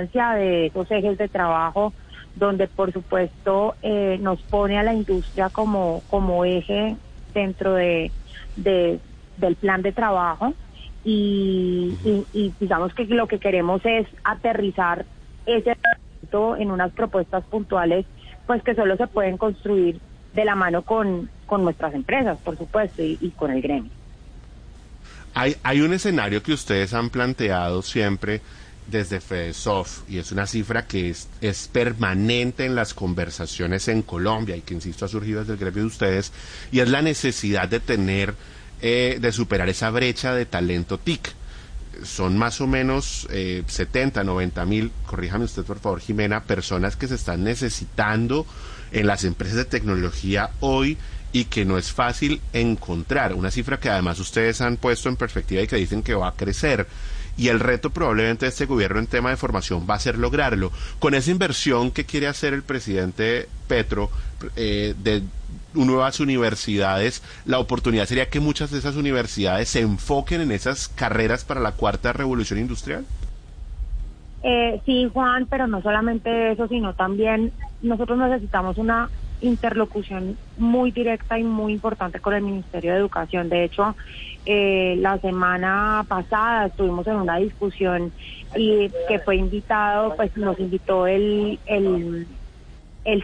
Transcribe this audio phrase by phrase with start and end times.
[0.00, 1.92] de esos ejes de trabajo
[2.36, 6.96] donde por supuesto eh, nos pone a la industria como, como eje
[7.34, 8.10] dentro de,
[8.56, 9.00] de
[9.36, 10.54] del plan de trabajo
[11.02, 15.06] y, y, y, digamos que lo que queremos es aterrizar
[15.46, 15.76] ese
[16.58, 18.06] en unas propuestas puntuales
[18.46, 20.00] pues que solo se pueden construir
[20.34, 23.90] de la mano con, con nuestras empresas, por supuesto, y, y con el gremio.
[25.34, 28.40] Hay, hay un escenario que ustedes han planteado siempre
[28.86, 34.56] desde FEDESOF y es una cifra que es, es, permanente en las conversaciones en Colombia
[34.56, 36.32] y que, insisto, ha surgido desde el gremio de ustedes
[36.72, 38.34] y es la necesidad de tener,
[38.82, 41.34] eh, de superar esa brecha de talento TIC.
[42.02, 47.08] Son más o menos eh, 70, 90 mil, corríjame usted por favor, Jimena, personas que
[47.08, 48.46] se están necesitando
[48.92, 50.96] en las empresas de tecnología hoy
[51.32, 53.34] y que no es fácil encontrar.
[53.34, 56.34] Una cifra que además ustedes han puesto en perspectiva y que dicen que va a
[56.34, 56.86] crecer.
[57.40, 60.70] Y el reto probablemente de este gobierno en tema de formación va a ser lograrlo.
[60.98, 64.10] Con esa inversión que quiere hacer el presidente Petro
[64.56, 65.22] eh, de
[65.72, 71.46] nuevas universidades, la oportunidad sería que muchas de esas universidades se enfoquen en esas carreras
[71.46, 73.06] para la cuarta revolución industrial.
[74.42, 79.08] Eh, sí, Juan, pero no solamente eso, sino también nosotros necesitamos una
[79.40, 83.48] interlocución muy directa y muy importante con el Ministerio de Educación.
[83.48, 83.96] De hecho,
[84.46, 88.12] eh, la semana pasada estuvimos en una discusión
[88.56, 92.26] y que fue invitado, pues nos invitó el, el,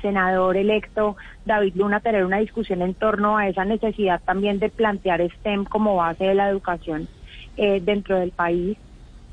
[0.03, 4.69] senador electo David Luna a tener una discusión en torno a esa necesidad también de
[4.69, 7.09] plantear STEM como base de la educación
[7.57, 8.77] eh, dentro del país.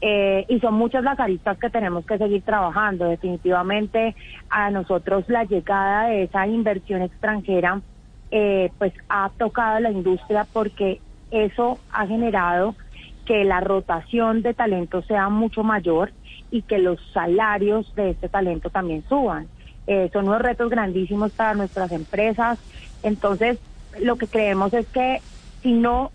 [0.06, 3.06] Eh, y son muchas las aristas que tenemos que seguir trabajando.
[3.06, 4.14] Definitivamente
[4.50, 7.80] a nosotros la llegada de esa inversión extranjera
[8.30, 11.00] eh, pues ha tocado la industria porque
[11.32, 12.76] eso ha generado
[13.26, 16.12] que la rotación de talento sea mucho mayor
[16.52, 19.48] y que los salarios de este talento también suban.
[19.88, 22.60] Eh, son unos retos grandísimos para nuestras empresas.
[23.04, 23.58] Entonces,
[24.02, 25.22] lo que creemos es que
[25.64, 26.12] si no,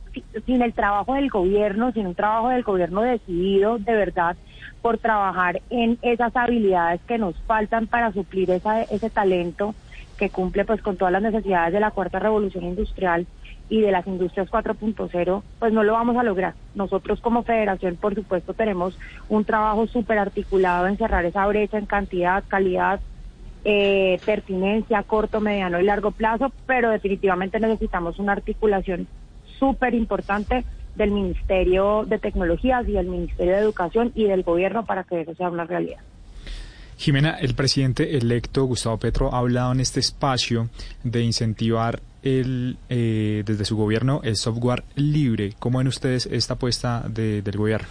[0.46, 4.36] sin el trabajo del gobierno, sin un trabajo del gobierno decidido de verdad
[4.82, 9.74] por trabajar en esas habilidades que nos faltan para suplir esa, ese talento
[10.18, 13.26] que cumple pues con todas las necesidades de la cuarta revolución industrial
[13.70, 16.54] y de las industrias 4.0, pues no lo vamos a lograr.
[16.74, 18.98] Nosotros como federación, por supuesto, tenemos
[19.28, 23.00] un trabajo súper articulado en cerrar esa brecha en cantidad, calidad,
[23.64, 29.06] eh, pertinencia, corto, mediano y largo plazo, pero definitivamente necesitamos una articulación
[29.58, 30.64] súper importante
[30.96, 35.34] del Ministerio de Tecnologías y del Ministerio de Educación y del gobierno para que eso
[35.34, 36.00] sea una realidad.
[36.96, 40.68] Jimena, el presidente electo Gustavo Petro ha hablado en este espacio
[41.04, 45.54] de incentivar el, eh, desde su gobierno el software libre.
[45.60, 47.86] ¿Cómo ven ustedes esta apuesta de, del gobierno?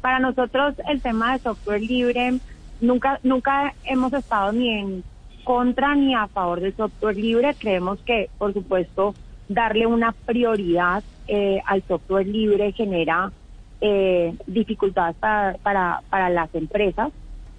[0.00, 2.38] Para nosotros el tema de software libre
[2.80, 5.04] nunca nunca hemos estado ni en
[5.44, 7.54] contra ni a favor del software libre.
[7.58, 9.14] Creemos que, por supuesto,
[9.50, 13.32] darle una prioridad eh, al software libre genera
[13.80, 17.10] eh, dificultades para, para, para, las empresas.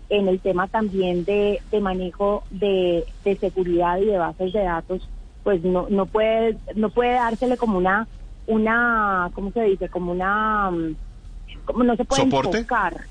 [0.10, 5.08] En el tema también de, de manejo de, de, seguridad y de bases de datos
[5.44, 8.08] pues no no puede no puede dársele como una
[8.46, 10.96] una cómo se dice como una mm,
[11.66, 13.06] como no se puede enfocar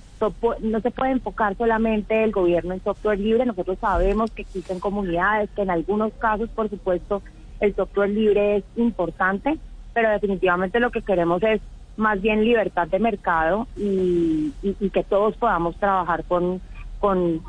[0.61, 3.47] no se puede enfocar solamente el gobierno en software libre.
[3.47, 7.23] Nosotros sabemos que existen comunidades que en algunos casos por supuesto
[7.61, 9.59] el software libre es importante,
[9.93, 11.61] pero definitivamente lo que queremos es
[11.97, 14.53] más bien libertad de mercado y,
[14.93, 16.61] que todos podamos trabajar con,
[16.99, 17.43] con,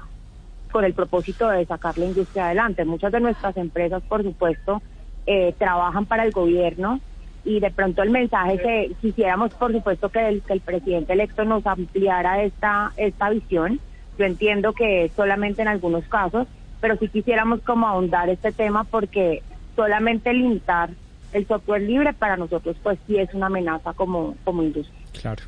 [0.84, 2.86] el propósito de sacar la industria adelante.
[2.86, 4.82] Muchas de nuestras empresas, por supuesto,
[5.26, 7.00] eh, trabajan para el gobierno
[7.44, 12.44] y de pronto el mensaje que quisiéramos, por supuesto, que el, presidente electo nos ampliara
[12.44, 13.80] esta, esta visión.
[14.18, 16.48] Yo entiendo que solamente en algunos casos,
[16.80, 19.42] pero sí quisiéramos como ahondar este tema porque
[19.82, 20.92] solamente limitar
[21.34, 25.00] el software libre para nosotros pues sí es una amenaza como, como industria.
[25.20, 25.44] Claro.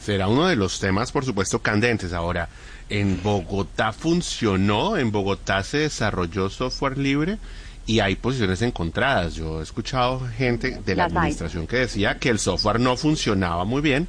[0.00, 2.12] Será uno de los temas, por supuesto, candentes.
[2.12, 2.48] Ahora,
[2.88, 4.96] ¿en Bogotá funcionó?
[4.96, 7.38] ¿En Bogotá se desarrolló software libre?
[7.86, 9.34] Y hay posiciones encontradas.
[9.34, 13.80] Yo he escuchado gente de la administración que decía que el software no funcionaba muy
[13.80, 14.08] bien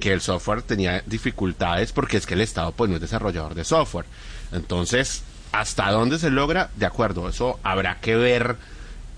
[0.00, 3.64] que el software tenía dificultades porque es que el Estado pues no es desarrollador de
[3.64, 4.06] software.
[4.50, 6.70] Entonces, ¿hasta dónde se logra?
[6.76, 8.56] De acuerdo, eso habrá que ver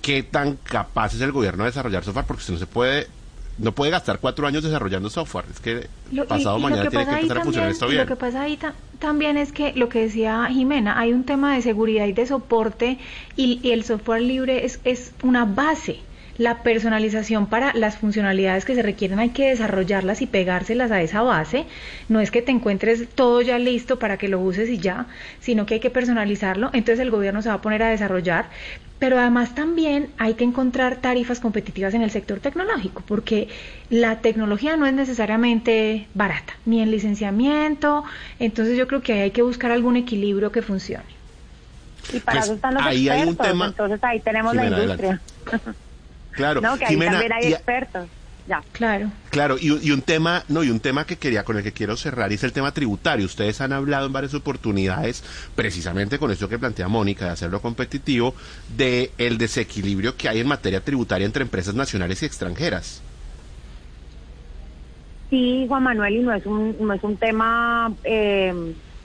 [0.00, 3.06] qué tan capaz es el gobierno de desarrollar software porque usted no se puede
[3.58, 5.44] no puede gastar cuatro años desarrollando software.
[5.52, 5.88] Es que
[6.26, 8.00] pasado mañana tiene que empezar a funcionar esto bien.
[8.00, 8.58] Lo que pasa ahí
[8.98, 12.98] también es que lo que decía Jimena, hay un tema de seguridad y de soporte
[13.36, 16.00] y, y el software libre es, es una base
[16.42, 21.22] la personalización para las funcionalidades que se requieren hay que desarrollarlas y pegárselas a esa
[21.22, 21.66] base.
[22.08, 25.06] No es que te encuentres todo ya listo para que lo uses y ya,
[25.40, 26.70] sino que hay que personalizarlo.
[26.72, 28.46] Entonces el gobierno se va a poner a desarrollar.
[28.98, 33.48] Pero además también hay que encontrar tarifas competitivas en el sector tecnológico, porque
[33.90, 38.04] la tecnología no es necesariamente barata, ni en licenciamiento.
[38.38, 41.04] Entonces yo creo que hay que buscar algún equilibrio que funcione.
[42.12, 43.66] Y para pues eso están los ahí expertos, hay un tema...
[43.66, 45.20] entonces ahí tenemos la industria.
[46.32, 48.08] Claro, no, que ahí también hay expertos.
[48.46, 48.60] Ya.
[48.72, 49.10] Claro.
[49.30, 51.96] Claro, y, y, un tema, no, y un tema que quería, con el que quiero
[51.96, 53.24] cerrar, es el tema tributario.
[53.24, 55.22] Ustedes han hablado en varias oportunidades,
[55.54, 58.34] precisamente con esto que plantea Mónica, de hacerlo competitivo,
[58.76, 63.00] de el desequilibrio que hay en materia tributaria entre empresas nacionales y extranjeras.
[65.30, 68.52] Sí, Juan Manuel, y no es un, no es un tema, eh,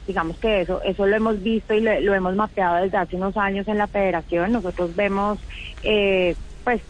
[0.07, 3.37] digamos que eso, eso lo hemos visto y lo, lo, hemos mapeado desde hace unos
[3.37, 4.51] años en la federación.
[4.51, 5.39] Nosotros vemos,
[5.83, 6.35] eh,
[6.65, 6.81] pues,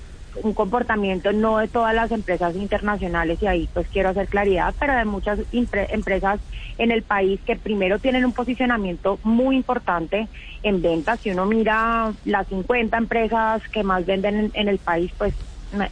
[0.43, 4.95] un comportamiento no de todas las empresas internacionales y ahí pues quiero hacer claridad, pero
[4.95, 6.39] de muchas empresas
[6.77, 10.27] en el país que primero tienen un posicionamiento muy importante
[10.63, 11.19] en ventas.
[11.21, 15.33] Si uno mira las 50 empresas que más venden en, el país, pues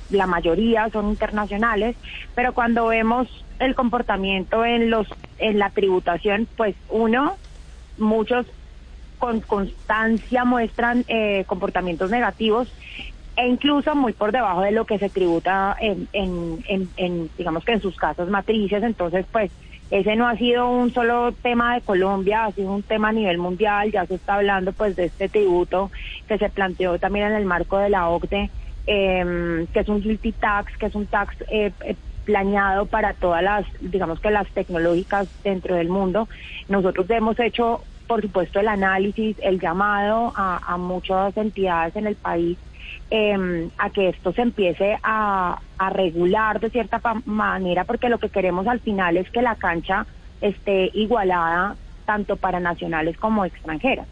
[0.09, 1.95] la mayoría son internacionales,
[2.33, 3.27] pero cuando vemos
[3.59, 5.07] el comportamiento en los
[5.37, 7.37] en la tributación, pues uno
[7.97, 8.45] muchos
[9.17, 12.71] con constancia muestran eh, comportamientos negativos
[13.35, 17.73] e incluso muy por debajo de lo que se tributa en, en, en, digamos que
[17.73, 18.81] en sus casas matrices.
[18.81, 19.51] Entonces, pues
[19.91, 23.37] ese no ha sido un solo tema de Colombia, ha sido un tema a nivel
[23.37, 23.91] mundial.
[23.91, 25.91] Ya se está hablando pues de este tributo
[26.27, 28.49] que se planteó también en el marco de la OCDE,
[28.87, 33.43] eh, que es un guilty tax, que es un tax eh, eh, planeado para todas
[33.43, 36.29] las, digamos que las tecnológicas dentro del mundo.
[36.69, 42.57] Nosotros hemos hecho, por supuesto, el análisis, el llamado a muchas entidades en el país
[43.11, 45.59] eh, a que esto se empiece a,
[45.91, 50.05] regular de cierta manera, porque lo que queremos al final es que la cancha
[50.41, 51.75] esté igualada
[52.05, 54.07] tanto para nacionales como extranjeras.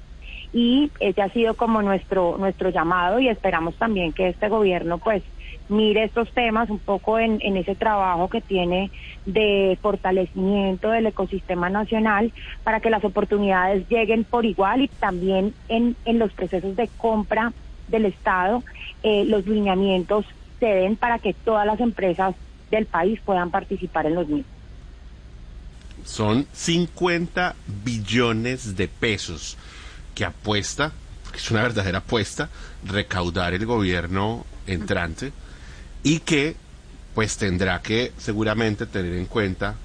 [0.51, 5.23] Y ese ha sido como nuestro nuestro llamado y esperamos también que este gobierno pues
[5.69, 8.91] mire estos temas un poco en, en ese trabajo que tiene
[9.25, 12.31] de fortalecimiento del ecosistema nacional
[12.63, 17.51] para que las oportunidades lleguen por igual y también en, en los procesos de compra
[17.87, 18.63] del Estado,
[19.03, 20.25] eh, los lineamientos
[20.59, 22.35] se den para que todas las empresas
[22.71, 24.45] del país puedan participar en los mismos.
[26.05, 29.57] Son 50 billones de pesos
[30.15, 30.91] que apuesta,
[31.23, 32.49] porque es una verdadera apuesta,
[32.85, 35.31] recaudar el gobierno entrante
[36.03, 36.55] y que
[37.13, 39.75] pues tendrá que seguramente tener en cuenta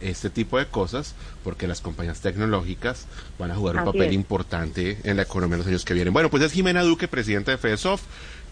[0.00, 1.14] este tipo de cosas
[1.44, 3.06] porque las compañías tecnológicas
[3.38, 6.12] van a jugar un papel importante en la economía en los años que vienen.
[6.12, 8.02] Bueno, pues es Jimena Duque, presidenta de FEDESOF,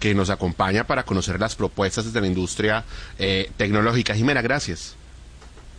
[0.01, 2.85] que nos acompaña para conocer las propuestas desde la industria
[3.19, 4.15] eh, tecnológica.
[4.15, 4.97] Jimena, gracias.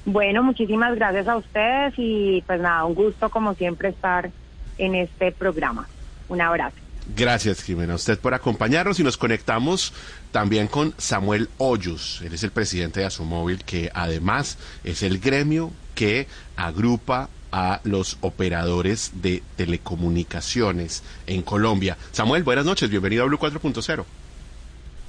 [0.06, 4.31] Bueno, muchísimas gracias a ustedes y pues nada, un gusto como siempre estar
[4.78, 5.88] en este programa.
[6.30, 6.78] Un abrazo.
[7.16, 9.94] Gracias, Jimena, a usted por acompañarnos y nos conectamos
[10.31, 12.21] también con Samuel Hoyos.
[12.23, 18.18] Él es el presidente de Asomóvil, que además es el gremio que agrupa a los
[18.21, 21.97] operadores de telecomunicaciones en Colombia.
[22.11, 24.06] Samuel, buenas noches, bienvenido a Blue 4.0.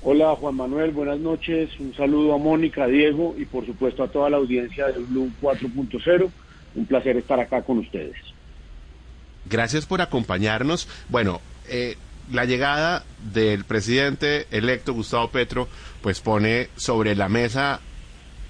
[0.03, 4.09] Hola Juan Manuel, buenas noches, un saludo a Mónica, a Diego y por supuesto a
[4.09, 6.31] toda la audiencia de Blue 4.0.
[6.75, 8.17] Un placer estar acá con ustedes.
[9.45, 10.89] Gracias por acompañarnos.
[11.09, 11.97] Bueno, eh,
[12.31, 15.69] la llegada del presidente electo Gustavo Petro
[16.03, 17.81] pues pone sobre la mesa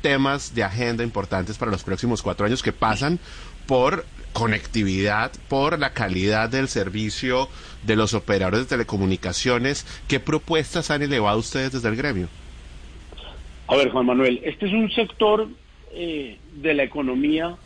[0.02, 3.19] temas de agenda importantes para los próximos cuatro años que pasan
[3.67, 7.49] por conectividad, por la calidad del servicio
[7.85, 9.87] de los operadores de telecomunicaciones.
[10.09, 12.29] ¿Qué propuestas han elevado ustedes desde el gremio?
[13.67, 15.49] A ver, Juan Manuel, este es un sector
[15.93, 17.57] eh, de la economía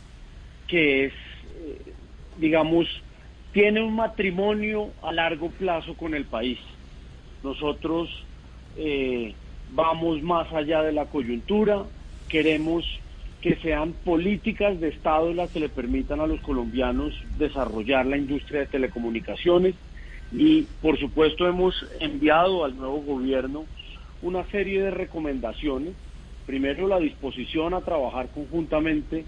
[0.67, 1.93] que es, eh,
[2.37, 2.87] digamos,
[3.55, 6.59] tiene un matrimonio a largo plazo con el país.
[7.41, 8.09] Nosotros
[8.75, 9.33] eh,
[9.71, 11.83] vamos más allá de la coyuntura,
[12.27, 12.83] queremos
[13.39, 18.59] que sean políticas de Estado las que le permitan a los colombianos desarrollar la industria
[18.59, 19.73] de telecomunicaciones
[20.33, 23.63] y por supuesto hemos enviado al nuevo gobierno
[24.21, 25.93] una serie de recomendaciones
[26.45, 29.23] primero la disposición a trabajar conjuntamente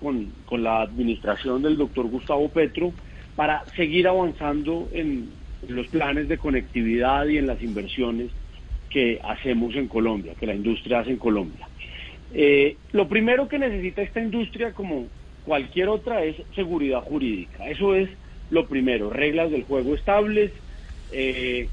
[0.00, 2.92] con, con la administración del doctor Gustavo Petro
[3.36, 5.30] para seguir avanzando en
[5.68, 8.30] los planes de conectividad y en las inversiones
[8.90, 11.66] que hacemos en Colombia, que la industria hace en Colombia.
[12.34, 15.06] Eh, lo primero que necesita esta industria, como
[15.44, 17.68] cualquier otra, es seguridad jurídica.
[17.68, 18.08] Eso es
[18.50, 20.52] lo primero, reglas del juego estables,
[21.10, 21.68] eh,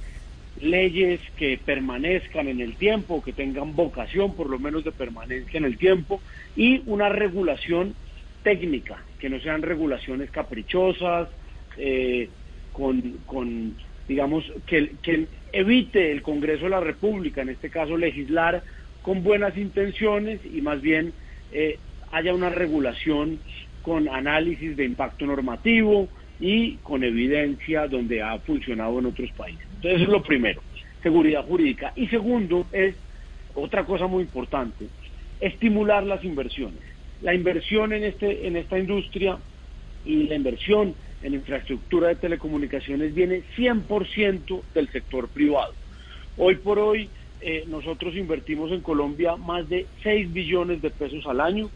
[0.62, 5.66] leyes que permanezcan en el tiempo, que tengan vocación por lo menos de permanencia en
[5.66, 6.22] el tiempo,
[6.56, 7.96] y una regulación
[8.44, 11.30] técnica, que no sean regulaciones caprichosas,
[11.80, 12.30] eh,
[12.74, 13.76] con,
[14.08, 18.64] digamos, que, que evite el Congreso de la República, en este caso legislar
[19.02, 21.14] con buenas intenciones y más bien
[21.52, 21.78] eh,
[22.12, 23.40] haya una regulación
[23.82, 26.08] con análisis de impacto normativo
[26.40, 29.66] y con evidencia donde ha funcionado en otros países.
[29.76, 30.62] Entonces, eso es lo primero,
[31.02, 31.94] seguridad jurídica.
[31.96, 32.96] Y segundo, es
[33.56, 34.88] otra cosa muy importante,
[35.40, 36.80] estimular las inversiones.
[37.22, 39.38] La inversión en, este, en esta industria
[40.06, 45.74] y la inversión en infraestructura de telecomunicaciones viene 100% del sector privado.
[46.38, 47.10] Hoy por hoy
[47.42, 51.70] eh, nosotros invertimos en Colombia más de 6 billones de pesos al año.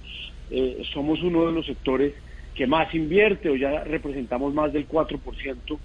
[0.52, 2.14] Eh, somos uno de los sectores
[2.56, 5.80] que más invierte, o ya representamos más del 4%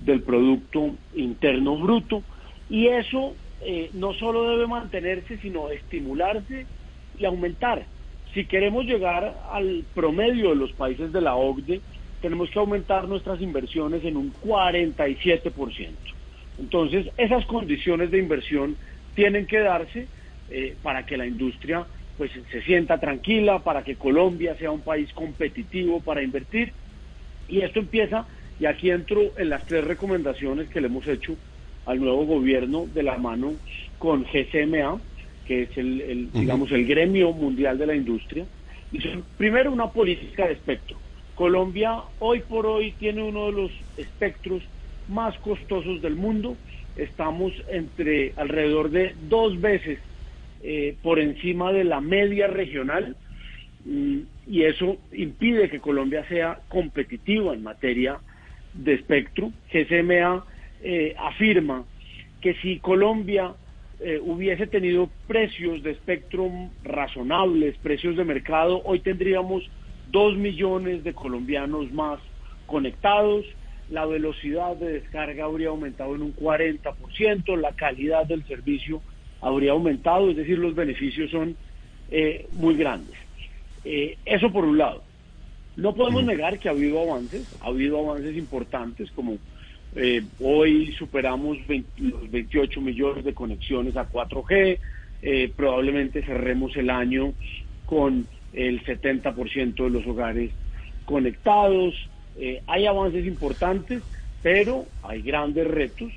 [0.00, 2.22] del Producto Interno Bruto.
[2.68, 6.66] Y eso eh, no solo debe mantenerse, sino estimularse
[7.18, 7.84] y aumentar.
[8.34, 11.80] Si queremos llegar al promedio de los países de la OCDE,
[12.20, 15.88] tenemos que aumentar nuestras inversiones en un 47%.
[16.58, 18.76] Entonces, esas condiciones de inversión
[19.14, 20.06] tienen que darse
[20.50, 21.86] eh, para que la industria
[22.18, 26.72] pues se sienta tranquila, para que Colombia sea un país competitivo para invertir.
[27.48, 28.26] Y esto empieza,
[28.58, 31.34] y aquí entro en las tres recomendaciones que le hemos hecho
[31.86, 33.54] al nuevo gobierno de la mano
[33.98, 35.00] con GCMA,
[35.46, 38.44] que es el, digamos, el gremio mundial de la industria.
[38.92, 38.98] Y
[39.38, 40.98] primero, una política de espectro.
[41.40, 44.62] Colombia hoy por hoy tiene uno de los espectros
[45.08, 46.54] más costosos del mundo.
[46.98, 49.98] Estamos entre alrededor de dos veces
[50.62, 53.16] eh, por encima de la media regional
[53.86, 58.18] y eso impide que Colombia sea competitiva en materia
[58.74, 59.50] de espectro.
[59.72, 60.44] GCMA
[60.82, 61.86] eh, afirma
[62.42, 63.54] que si Colombia
[64.00, 66.50] eh, hubiese tenido precios de espectro
[66.84, 69.70] razonables, precios de mercado, hoy tendríamos
[70.10, 72.20] dos millones de colombianos más
[72.66, 73.44] conectados,
[73.90, 79.02] la velocidad de descarga habría aumentado en un 40%, la calidad del servicio
[79.40, 81.56] habría aumentado, es decir, los beneficios son
[82.10, 83.16] eh, muy grandes.
[83.84, 85.02] Eh, eso por un lado.
[85.76, 89.38] No podemos negar que ha habido avances, ha habido avances importantes como
[89.96, 91.58] eh, hoy superamos
[91.98, 94.78] los 28 millones de conexiones a 4G,
[95.56, 97.34] probablemente cerremos el año
[97.86, 100.50] con el 70% de los hogares
[101.04, 101.94] conectados.
[102.38, 104.02] Eh, hay avances importantes,
[104.42, 106.12] pero hay grandes retos,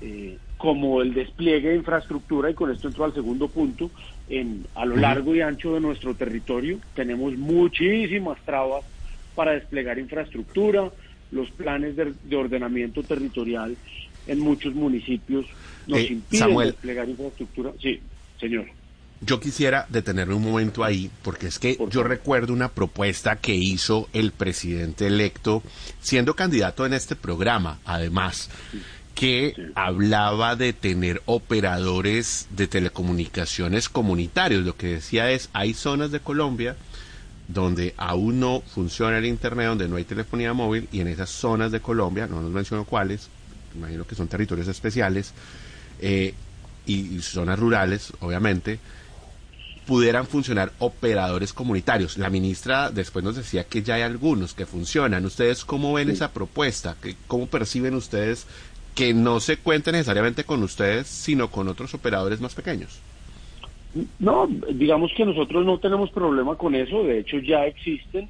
[0.00, 3.90] eh, como el despliegue de infraestructura, y con esto entro al segundo punto,
[4.28, 8.84] en, a lo largo y ancho de nuestro territorio tenemos muchísimas trabas
[9.34, 10.90] para desplegar infraestructura,
[11.30, 13.76] los planes de, ordenamiento territorial
[14.26, 15.46] en muchos municipios
[15.86, 17.72] nos eh, impiden desplegar infraestructura.
[17.80, 18.00] Sí,
[18.40, 18.66] señor
[19.20, 24.08] yo quisiera detenerme un momento ahí, porque es que yo recuerdo una propuesta que hizo
[24.12, 25.62] el presidente electo,
[26.00, 28.50] siendo candidato en este programa, además,
[29.14, 34.64] que hablaba de tener operadores de telecomunicaciones comunitarios.
[34.64, 36.76] Lo que decía es, hay zonas de Colombia
[37.48, 41.70] donde aún no funciona el Internet, donde no hay telefonía móvil, y en esas zonas
[41.70, 43.28] de Colombia, no nos menciono cuáles,
[43.74, 45.32] imagino que son territorios especiales,
[46.00, 46.34] eh,
[46.86, 48.78] y zonas rurales, obviamente,
[49.86, 52.18] pudieran funcionar operadores comunitarios.
[52.18, 55.24] La ministra después nos decía que ya hay algunos que funcionan.
[55.24, 56.96] ¿Ustedes cómo ven esa propuesta?
[57.26, 58.46] ¿Cómo perciben ustedes
[58.94, 63.00] que no se cuente necesariamente con ustedes, sino con otros operadores más pequeños?
[64.18, 68.28] No, digamos que nosotros no tenemos problema con eso, de hecho ya existen.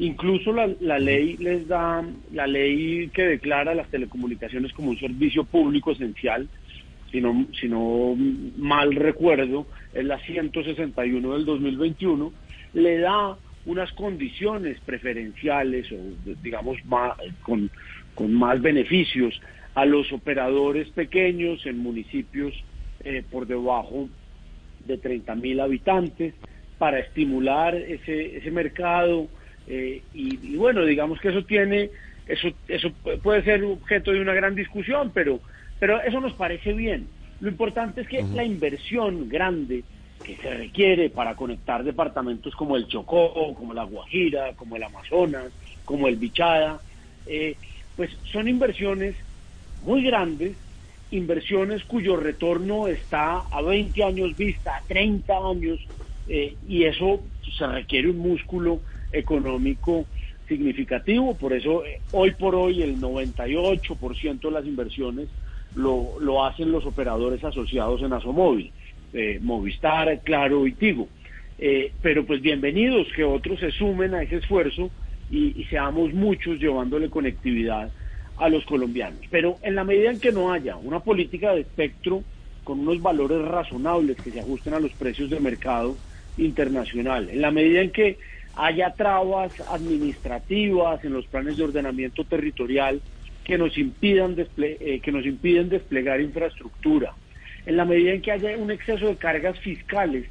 [0.00, 5.42] Incluso la, la ley les da, la ley que declara las telecomunicaciones como un servicio
[5.42, 6.48] público esencial,
[7.10, 8.14] si no, si no
[8.56, 12.32] mal recuerdo, es la 161 del 2021,
[12.74, 13.36] le da
[13.66, 15.96] unas condiciones preferenciales o
[16.42, 16.78] digamos
[17.42, 17.70] con,
[18.14, 19.40] con más beneficios
[19.74, 22.54] a los operadores pequeños en municipios
[23.04, 24.08] eh, por debajo
[24.86, 26.34] de 30 mil habitantes
[26.78, 29.28] para estimular ese, ese mercado
[29.66, 31.90] eh, y, bueno digamos que eso tiene
[32.26, 32.90] eso eso
[33.22, 35.40] puede ser objeto de una gran discusión pero
[35.78, 37.06] pero eso nos parece bien.
[37.40, 39.84] Lo importante es que la inversión grande
[40.24, 45.52] que se requiere para conectar departamentos como el Chocó, como la Guajira, como el Amazonas,
[45.84, 46.80] como el Bichada,
[47.26, 47.56] eh,
[47.96, 49.14] pues son inversiones
[49.84, 50.56] muy grandes,
[51.10, 55.78] inversiones cuyo retorno está a 20 años vista, a 30 años,
[56.28, 57.22] eh, y eso
[57.56, 58.80] se requiere un músculo
[59.12, 60.06] económico
[60.46, 65.28] significativo, por eso eh, hoy por hoy el 98% de las inversiones
[65.74, 68.72] lo, lo hacen los operadores asociados en Asomóvil,
[69.12, 71.08] eh, Movistar, Claro y Tigo.
[71.58, 74.90] Eh, pero pues bienvenidos que otros se sumen a ese esfuerzo
[75.30, 77.90] y, y seamos muchos llevándole conectividad
[78.36, 79.20] a los colombianos.
[79.30, 82.22] Pero en la medida en que no haya una política de espectro
[82.64, 85.96] con unos valores razonables que se ajusten a los precios de mercado
[86.36, 88.18] internacional, en la medida en que
[88.54, 93.00] haya trabas administrativas en los planes de ordenamiento territorial
[93.48, 97.14] que nos impidan eh, que nos impiden desplegar infraestructura.
[97.64, 100.26] En la medida en que haya un exceso de cargas fiscales,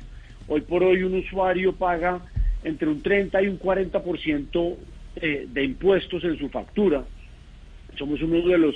[0.48, 2.22] hoy por hoy un usuario paga
[2.64, 4.76] entre un 30 y un 40%
[5.16, 7.06] eh, de impuestos en su factura.
[7.98, 8.76] Somos uno de los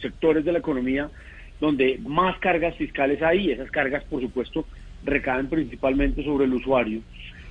[0.00, 1.10] sectores de la economía
[1.60, 4.66] donde más cargas fiscales hay, esas cargas por supuesto
[5.04, 7.02] recaen principalmente sobre el usuario.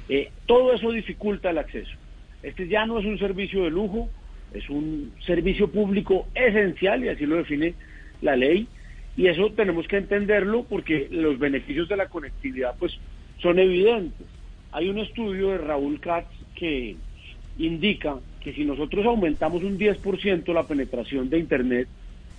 [0.10, 1.96] Eh, todo eso dificulta el acceso.
[2.42, 4.10] Este ya no es un servicio de lujo,
[4.54, 7.74] es un servicio público esencial y así lo define
[8.22, 8.68] la ley
[9.16, 12.98] y eso tenemos que entenderlo porque los beneficios de la conectividad pues
[13.42, 14.26] son evidentes.
[14.72, 16.96] Hay un estudio de Raúl Katz que
[17.58, 21.88] indica que si nosotros aumentamos un 10% la penetración de Internet,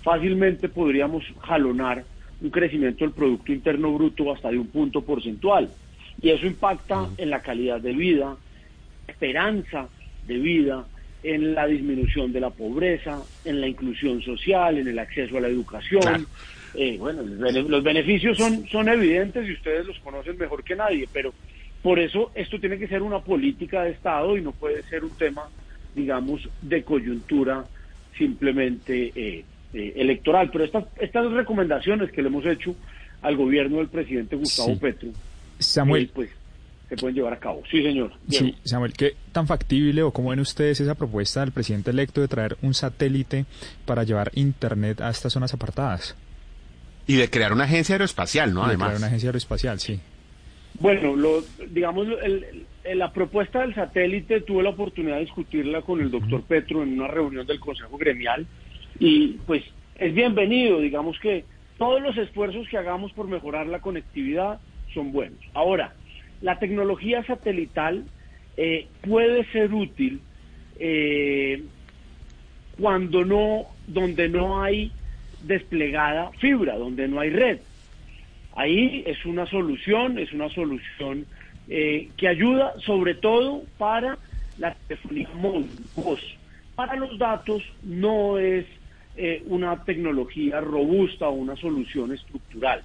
[0.03, 2.03] fácilmente podríamos jalonar
[2.41, 5.69] un crecimiento del Producto Interno Bruto hasta de un punto porcentual.
[6.21, 8.35] Y eso impacta en la calidad de vida,
[9.07, 9.87] esperanza
[10.27, 10.85] de vida,
[11.25, 15.47] en la disminución de la pobreza, en la inclusión social, en el acceso a la
[15.47, 16.27] educación.
[16.75, 21.33] Eh, bueno, los beneficios son, son evidentes y ustedes los conocen mejor que nadie, pero
[21.81, 25.11] por eso esto tiene que ser una política de Estado y no puede ser un
[25.11, 25.43] tema,
[25.95, 27.65] digamos, de coyuntura
[28.17, 30.49] simplemente eh, eh, electoral.
[30.51, 32.75] Pero estas, estas recomendaciones que le hemos hecho
[33.21, 35.09] al gobierno del presidente Gustavo Petro,
[35.59, 36.09] Samuel.
[36.13, 36.29] pues
[36.89, 37.63] se pueden llevar a cabo.
[37.69, 38.11] Sí, señor.
[38.29, 42.27] Sí, Samuel, ¿qué tan factible o cómo ven ustedes esa propuesta del presidente electo de
[42.27, 43.45] traer un satélite
[43.85, 46.15] para llevar Internet a estas zonas apartadas?
[47.07, 48.63] Y de crear una agencia aeroespacial, ¿no?
[48.63, 48.87] Además.
[48.87, 49.99] De crear una agencia aeroespacial, sí.
[50.79, 52.07] Bueno, lo, digamos,
[52.93, 57.07] la propuesta del satélite tuve la oportunidad de discutirla con el doctor Petro en una
[57.07, 58.45] reunión del Consejo Gremial
[58.99, 59.63] y pues
[59.97, 61.45] es bienvenido, digamos que
[61.77, 64.59] todos los esfuerzos que hagamos por mejorar la conectividad
[64.93, 65.39] son buenos.
[65.53, 65.93] Ahora,
[66.41, 68.05] la tecnología satelital
[68.57, 70.21] eh, puede ser útil
[70.79, 71.63] eh,
[72.79, 74.91] cuando no, donde no hay
[75.43, 77.59] desplegada fibra, donde no hay red.
[78.55, 81.25] Ahí es una solución, es una solución
[81.67, 84.17] eh, que ayuda sobre todo para
[84.57, 85.69] la telefonía móvil,
[86.75, 88.65] Para los datos no es
[89.45, 92.83] una tecnología robusta o una solución estructural.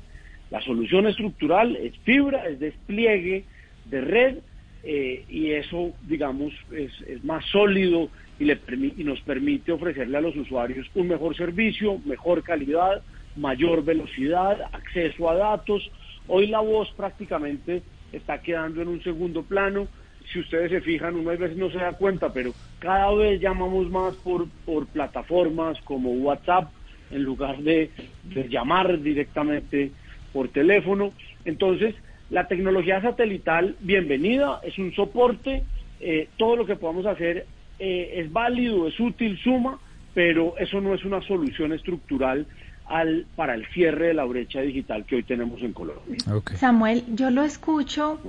[0.50, 3.44] La solución estructural es fibra, es despliegue
[3.84, 4.38] de red
[4.82, 8.08] eh, y eso, digamos, es, más sólido
[8.38, 8.58] y, le
[8.96, 13.02] y nos permite ofrecerle a los usuarios un mejor servicio, mejor calidad,
[13.36, 15.88] mayor velocidad, acceso a datos.
[16.26, 17.82] Hoy la voz prácticamente
[18.12, 19.86] está quedando en un segundo plano.
[20.32, 23.90] Si ustedes se fijan, uno a veces no se da cuenta, pero cada vez llamamos
[23.90, 26.70] más por, por plataformas como WhatsApp
[27.10, 27.90] en lugar de,
[28.24, 29.90] de llamar directamente
[30.32, 31.12] por teléfono.
[31.44, 31.94] Entonces,
[32.30, 35.64] la tecnología satelital, bienvenida, es un soporte,
[36.00, 37.46] eh, todo lo que podamos hacer
[37.78, 39.78] eh, es válido, es útil, suma,
[40.14, 42.46] pero eso no es una solución estructural
[42.86, 46.18] al, para el cierre de la brecha digital que hoy tenemos en Colombia.
[46.56, 48.20] Samuel, yo lo escucho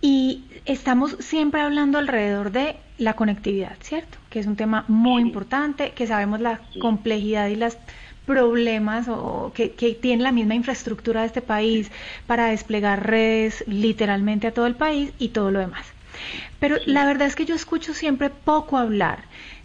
[0.00, 4.18] y estamos siempre hablando alrededor de la conectividad, ¿cierto?
[4.30, 7.78] Que es un tema muy importante, que sabemos la complejidad y las
[8.26, 11.90] problemas o, que, que tiene la misma infraestructura de este país
[12.26, 15.86] para desplegar redes literalmente a todo el país y todo lo demás.
[16.60, 19.20] Pero la verdad es que yo escucho siempre poco hablar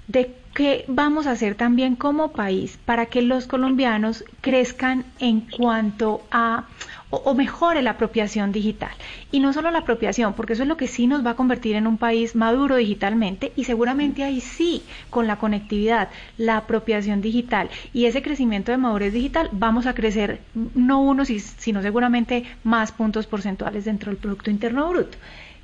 [0.08, 6.22] de qué vamos a hacer también como país para que los colombianos crezcan en cuanto
[6.32, 6.66] a
[7.12, 8.92] o, mejore la apropiación digital.
[9.32, 11.76] Y no solo la apropiación, porque eso es lo que sí nos va a convertir
[11.76, 17.70] en un país maduro digitalmente y seguramente ahí sí, con la conectividad, la apropiación digital
[17.94, 20.40] y ese crecimiento de madurez digital, vamos a crecer
[20.74, 25.18] no uno, sino seguramente más puntos porcentuales dentro del Producto Interno Bruto.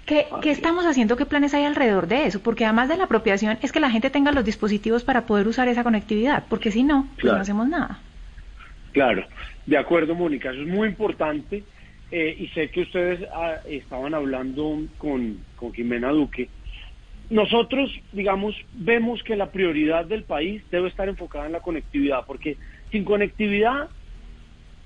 [0.05, 1.17] ¿Qué, ¿Qué, estamos haciendo?
[1.17, 2.39] ¿Qué planes hay alrededor de eso?
[2.39, 5.67] Porque además de la apropiación es que la gente tenga los dispositivos para poder usar
[5.67, 7.99] esa conectividad, porque si no, pues no hacemos nada.
[8.97, 9.23] Claro,
[9.67, 11.63] de acuerdo, Mónica, eso es muy importante
[12.09, 16.49] eh, y sé que ustedes ah, estaban hablando con, con Jimena Duque,
[17.29, 22.57] nosotros, digamos, vemos que la prioridad del país debe estar enfocada en la conectividad, porque
[22.91, 23.87] sin conectividad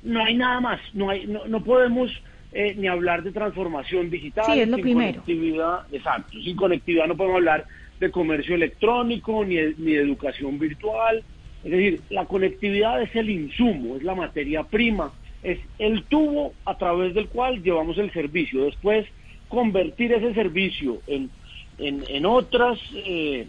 [0.03, 2.11] no hay nada más, no, hay, no, no podemos
[2.51, 4.43] eh, ni hablar de transformación digital.
[4.47, 5.21] Sí, es lo sin primero.
[5.21, 7.65] Conectividad, exacto, sin conectividad no podemos hablar
[7.97, 11.23] de comercio electrónico ni ni de educación virtual.
[11.63, 15.11] Es decir, la conectividad es el insumo, es la materia prima,
[15.43, 18.65] es el tubo a través del cual llevamos el servicio.
[18.65, 19.05] Después,
[19.47, 21.29] convertir ese servicio en,
[21.77, 23.47] en, en otras, eh,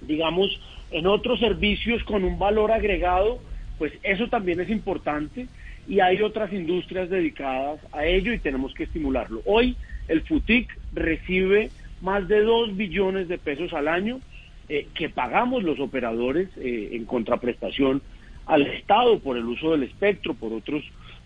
[0.00, 3.40] digamos, en otros servicios con un valor agregado,
[3.78, 5.46] pues eso también es importante
[5.88, 9.42] y hay otras industrias dedicadas a ello y tenemos que estimularlo.
[9.44, 9.76] Hoy
[10.08, 14.20] el FUTIC recibe más de 2 billones de pesos al año
[14.68, 18.02] eh, que pagamos los operadores eh, en contraprestación
[18.46, 20.84] al Estado por el uso del espectro, por otros,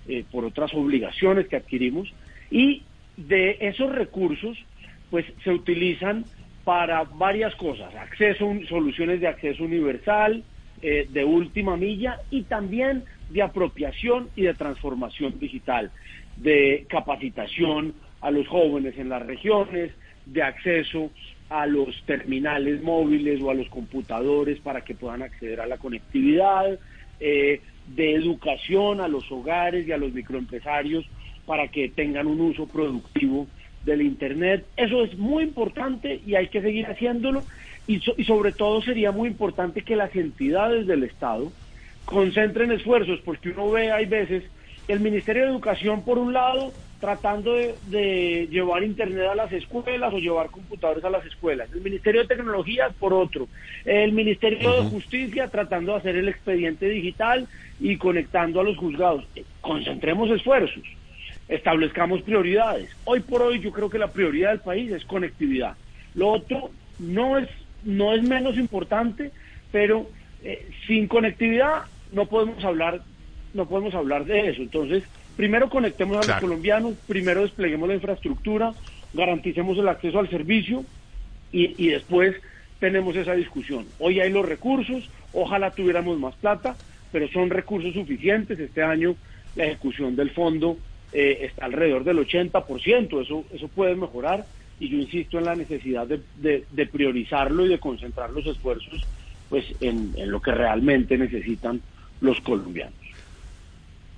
[0.08, 2.12] eh, por otras obligaciones que adquirimos
[2.50, 2.82] y
[3.16, 4.56] de esos recursos,
[5.10, 6.24] pues se utilizan
[6.64, 10.42] para varias cosas, acceso, soluciones de acceso universal,
[10.82, 15.90] eh, de última milla y también de apropiación y de transformación digital,
[16.36, 19.92] de capacitación a los jóvenes en las regiones,
[20.24, 21.10] de acceso
[21.50, 26.78] a los terminales móviles o a los computadores para que puedan acceder a la conectividad,
[27.18, 31.04] eh, de educación a los hogares y a los microempresarios
[31.44, 33.48] para que tengan un uso productivo
[33.84, 34.66] del Internet.
[34.76, 37.44] Eso es muy importante y hay que seguir haciéndolo
[37.86, 41.52] y, so- y sobre todo sería muy importante que las entidades del Estado
[42.04, 44.44] concentren esfuerzos porque uno ve hay veces
[44.90, 50.12] el Ministerio de Educación por un lado tratando de, de llevar internet a las escuelas
[50.12, 53.48] o llevar computadores a las escuelas, el Ministerio de Tecnología por otro,
[53.86, 57.48] el Ministerio de Justicia tratando de hacer el expediente digital
[57.78, 59.24] y conectando a los juzgados.
[59.62, 60.84] Concentremos esfuerzos
[61.50, 62.88] establezcamos prioridades.
[63.04, 65.74] Hoy por hoy yo creo que la prioridad del país es conectividad.
[66.14, 67.48] Lo otro no es
[67.82, 69.32] no es menos importante,
[69.72, 70.08] pero
[70.44, 73.00] eh, sin conectividad no podemos hablar
[73.52, 74.62] no podemos hablar de eso.
[74.62, 75.02] Entonces,
[75.36, 76.32] primero conectemos a Claro.
[76.40, 78.74] los colombianos, primero despleguemos la infraestructura,
[79.12, 80.84] garanticemos el acceso al servicio
[81.52, 82.34] y, y después
[82.78, 83.88] tenemos esa discusión.
[83.98, 86.78] Hoy hay los recursos, ojalá tuviéramos más plata,
[87.10, 88.58] pero son recursos suficientes.
[88.58, 89.16] Este año
[89.54, 90.78] la ejecución del fondo
[91.12, 94.46] eh, está alrededor del 80%, eso, eso puede mejorar
[94.78, 99.04] y yo insisto en la necesidad de, de- de priorizarlo y de concentrar los esfuerzos
[99.48, 101.82] pues en, en lo que realmente necesitan
[102.20, 102.99] los colombianos.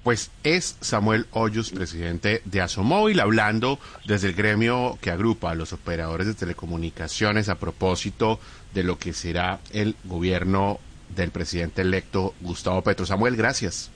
[0.02, 5.72] Pues es Samuel Hoyos, presidente de Asomóvil, hablando desde el gremio que agrupa a los
[5.72, 8.40] operadores de telecomunicaciones a propósito
[8.74, 10.80] de lo que será el gobierno
[11.14, 13.06] del presidente electo Gustavo Petro.
[13.06, 13.92] Samuel, gracias.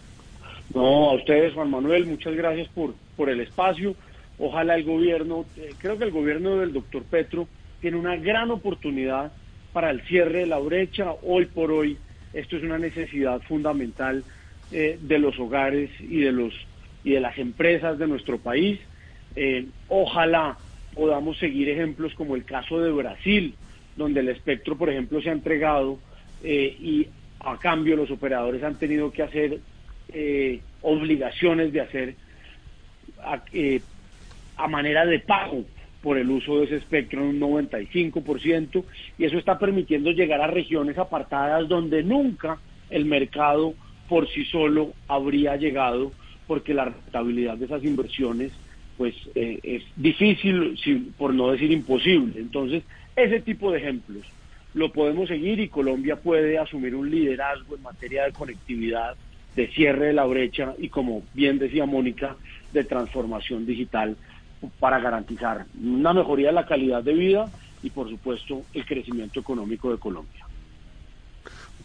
[0.72, 3.96] No, a ustedes, Juan Manuel, muchas gracias por, por el espacio.
[4.38, 7.48] Ojalá el gobierno, eh, creo que el gobierno del doctor Petro
[7.80, 9.32] tiene una gran oportunidad
[9.72, 11.14] para el cierre de la brecha.
[11.22, 11.98] Hoy por hoy,
[12.32, 14.22] esto es una necesidad fundamental
[14.72, 16.52] eh, de los hogares y de los
[17.06, 18.80] y de las empresas de nuestro país.
[19.36, 20.58] Eh, ojalá
[20.92, 23.54] podamos seguir ejemplos como el caso de Brasil,
[23.96, 26.00] donde el espectro, por ejemplo, se ha entregado
[26.42, 27.06] eh, y
[27.38, 29.60] a cambio los operadores han tenido que hacer
[30.08, 32.14] eh, obligaciones de hacer
[33.22, 33.40] a,
[34.56, 35.64] a manera de pago
[36.02, 38.84] por el uso de ese espectro en un 95%
[39.16, 42.58] y eso está permitiendo llegar a regiones apartadas donde nunca
[42.90, 43.74] el mercado
[44.08, 46.12] por sí solo habría llegado
[46.46, 48.52] porque la rentabilidad de esas inversiones
[48.96, 50.78] pues eh, es difícil
[51.18, 52.82] por no decir imposible entonces
[53.14, 54.24] ese tipo de ejemplos
[54.76, 59.16] lo podemos seguir y Colombia puede asumir un liderazgo en materia de conectividad,
[59.54, 62.36] de cierre de la brecha y como bien decía Mónica,
[62.72, 64.18] de transformación digital
[64.78, 67.50] para garantizar una mejoría de la calidad de vida
[67.82, 70.45] y por supuesto el crecimiento económico de Colombia.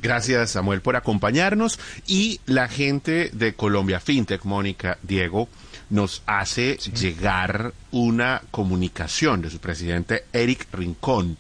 [0.02, 1.80] Gracias, Samuel, por acompañarnos.
[2.08, 5.48] Y la gente de Colombia FinTech, Mónica, Diego,
[5.90, 11.38] nos hace llegar una comunicación de su presidente Eric Rincón.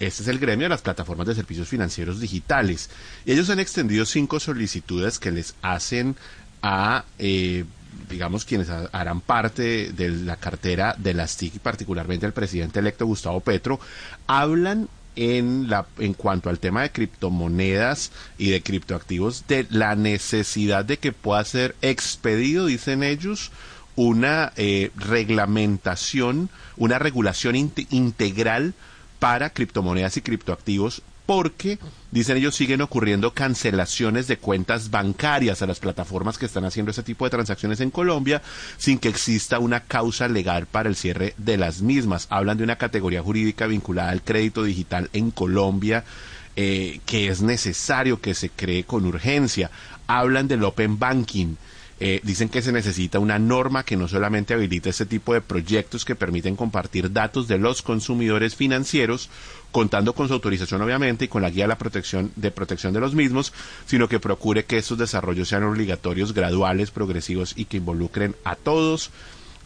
[0.00, 2.90] Este es el gremio de las plataformas de servicios financieros digitales.
[3.24, 6.16] Ellos han extendido cinco solicitudes que les hacen
[6.60, 7.64] a, eh,
[8.10, 12.80] digamos, quienes ha- harán parte de la cartera de las TIC y particularmente el presidente
[12.80, 13.78] electo Gustavo Petro.
[14.26, 20.84] Hablan en, la, en cuanto al tema de criptomonedas y de criptoactivos, de la necesidad
[20.84, 23.50] de que pueda ser expedido, dicen ellos,
[23.94, 28.74] una eh, reglamentación, una regulación inte- integral
[29.18, 31.02] para criptomonedas y criptoactivos
[31.34, 31.78] porque,
[32.10, 37.02] dicen ellos, siguen ocurriendo cancelaciones de cuentas bancarias a las plataformas que están haciendo ese
[37.02, 38.42] tipo de transacciones en Colombia
[38.76, 42.26] sin que exista una causa legal para el cierre de las mismas.
[42.28, 46.04] Hablan de una categoría jurídica vinculada al crédito digital en Colombia.
[46.54, 49.70] Eh, que es necesario que se cree con urgencia.
[50.06, 51.54] Hablan del open banking,
[52.04, 56.04] eh, dicen que se necesita una norma que no solamente habilite este tipo de proyectos
[56.04, 59.30] que permiten compartir datos de los consumidores financieros,
[59.70, 62.98] contando con su autorización obviamente y con la guía de la protección de protección de
[62.98, 63.52] los mismos,
[63.86, 69.10] sino que procure que estos desarrollos sean obligatorios, graduales, progresivos y que involucren a todos.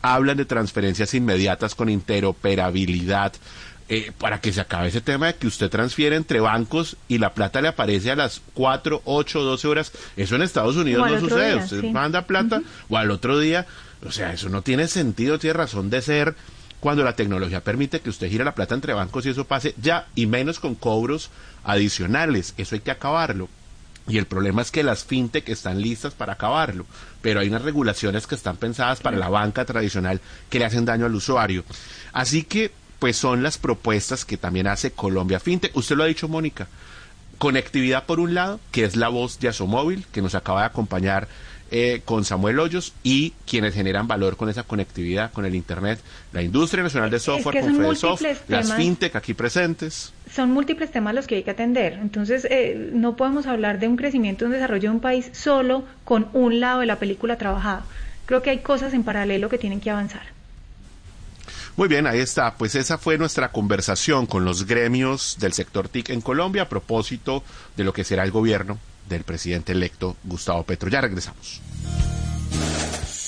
[0.03, 3.33] Hablan de transferencias inmediatas con interoperabilidad
[3.89, 7.35] eh, para que se acabe ese tema de que usted transfiere entre bancos y la
[7.35, 9.93] plata le aparece a las 4, 8, 12 horas.
[10.17, 11.57] Eso en Estados Unidos no sucede.
[11.57, 13.67] usted manda plata o al otro día.
[14.05, 16.35] O sea, eso no tiene sentido, tiene razón de ser
[16.81, 20.09] cuando la tecnología permite que usted gire la plata entre bancos y eso pase ya,
[20.15, 21.31] y menos con cobros
[21.65, 22.55] adicionales.
[22.57, 23.49] Eso hay que acabarlo.
[24.09, 26.87] Y el problema es que las fintech están listas para acabarlo,
[27.23, 31.07] pero hay unas regulaciones que están pensadas para la banca tradicional que le hacen daño
[31.07, 31.65] al usuario.
[32.13, 35.77] Así que pues son las propuestas que también hace Colombia FinTech.
[35.77, 36.69] Usted lo ha dicho, Mónica.
[37.39, 41.29] Conectividad por un lado, que es la voz de Asomóvil, que nos acaba de acompañar
[41.73, 45.99] eh, con Samuel Hoyos y quienes generan valor con esa conectividad con el Internet,
[46.33, 50.13] la industria nacional de software, con FedeSoft, las fintech aquí presentes.
[50.31, 51.95] Son múltiples temas los que hay que atender.
[51.95, 56.29] Entonces, eh, no podemos hablar de un crecimiento, un desarrollo de un país solo con
[56.35, 57.85] un lado de la película trabajada.
[58.27, 60.36] Creo que hay cosas en paralelo que tienen que avanzar.
[61.77, 62.55] Muy bien, ahí está.
[62.55, 67.45] Pues esa fue nuestra conversación con los gremios del sector TIC en Colombia a propósito
[67.77, 70.89] de lo que será el gobierno del presidente electo Gustavo Petro.
[70.89, 71.61] Ya regresamos.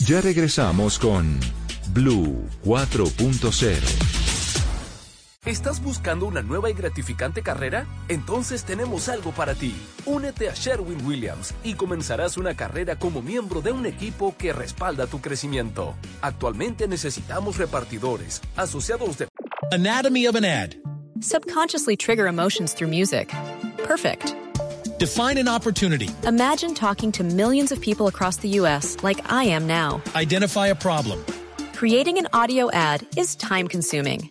[0.06, 1.38] Ya regresamos con
[1.92, 4.27] Blue 4.0.
[5.46, 7.86] ¿Estás buscando una nueva y gratificante carrera?
[8.08, 9.72] Entonces tenemos algo para ti.
[10.04, 15.06] Únete a Sherwin Williams y comenzarás una carrera como miembro de un equipo que respalda
[15.06, 15.94] tu crecimiento.
[16.22, 19.28] Actualmente necesitamos repartidores, asociados de...
[19.70, 20.74] Anatomy of an ad.
[21.20, 23.32] Subconsciously trigger emotions through music.
[23.84, 24.34] Perfect.
[24.98, 26.10] Define an opportunity.
[26.26, 28.96] Imagine talking to millions of people across the U.S.
[29.04, 30.02] like I am now.
[30.16, 31.24] Identify a problem.
[31.74, 34.30] Creating an audio ad is time consuming.